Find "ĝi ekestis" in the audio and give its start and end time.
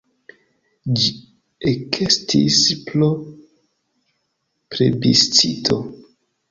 1.01-2.57